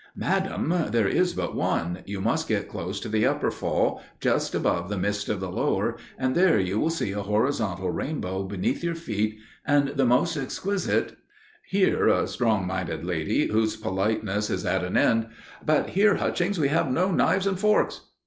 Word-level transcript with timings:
"Madam, 0.15 0.73
there 0.89 1.07
is 1.07 1.33
but 1.33 1.55
one; 1.55 1.99
you 2.07 2.19
must 2.19 2.47
get 2.47 2.67
close 2.67 2.99
to 2.99 3.07
the 3.07 3.23
Upper 3.23 3.51
Fall, 3.51 4.01
just 4.19 4.55
above 4.55 4.89
the 4.89 4.97
mist 4.97 5.29
of 5.29 5.39
the 5.39 5.51
lower, 5.51 5.95
and 6.17 6.33
there 6.33 6.59
you 6.59 6.79
will 6.79 6.89
see 6.89 7.11
a 7.11 7.21
horizontal 7.21 7.91
rainbow 7.91 8.41
beneath 8.41 8.83
your 8.83 8.95
feet, 8.95 9.37
and 9.63 9.89
the 9.89 10.05
most 10.07 10.35
exquisite—" 10.37 11.17
Here 11.67 12.07
a 12.07 12.27
strong 12.27 12.65
minded 12.65 13.05
lady, 13.05 13.45
whose 13.49 13.75
politeness 13.77 14.49
is 14.49 14.65
at 14.65 14.83
an 14.83 14.97
end, 14.97 15.27
"But 15.63 15.91
here, 15.91 16.15
Hutchings, 16.15 16.57
we 16.59 16.69
have 16.69 16.89
no 16.89 17.11
knives 17.11 17.45
and 17.45 17.59
forks!" 17.59 18.01